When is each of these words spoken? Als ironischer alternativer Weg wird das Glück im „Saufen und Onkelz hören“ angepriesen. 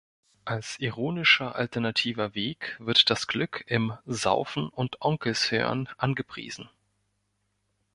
Als 0.45 0.79
ironischer 0.79 1.53
alternativer 1.55 2.33
Weg 2.33 2.75
wird 2.79 3.11
das 3.11 3.27
Glück 3.27 3.63
im 3.67 3.95
„Saufen 4.07 4.67
und 4.67 4.99
Onkelz 4.99 5.51
hören“ 5.51 5.89
angepriesen. 5.99 6.71